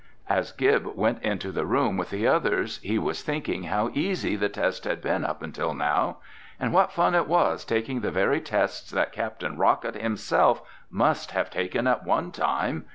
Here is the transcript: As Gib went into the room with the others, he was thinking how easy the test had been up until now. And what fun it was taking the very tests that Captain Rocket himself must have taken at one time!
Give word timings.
As 0.29 0.51
Gib 0.51 0.95
went 0.95 1.21
into 1.21 1.51
the 1.51 1.63
room 1.67 1.95
with 1.95 2.09
the 2.09 2.25
others, 2.25 2.79
he 2.81 2.97
was 2.97 3.21
thinking 3.21 3.65
how 3.65 3.91
easy 3.93 4.35
the 4.35 4.49
test 4.49 4.83
had 4.85 4.99
been 4.99 5.23
up 5.23 5.43
until 5.43 5.75
now. 5.75 6.17
And 6.59 6.73
what 6.73 6.91
fun 6.91 7.13
it 7.13 7.27
was 7.27 7.63
taking 7.63 7.99
the 7.99 8.09
very 8.09 8.41
tests 8.41 8.89
that 8.89 9.11
Captain 9.13 9.57
Rocket 9.59 9.93
himself 9.93 10.63
must 10.89 11.29
have 11.33 11.51
taken 11.51 11.85
at 11.85 12.03
one 12.03 12.31
time! 12.31 12.85